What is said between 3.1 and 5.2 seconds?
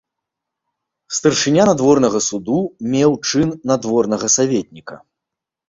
чын надворнага саветніка.